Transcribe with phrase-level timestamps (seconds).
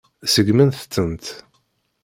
[0.33, 1.25] Seggment-tent.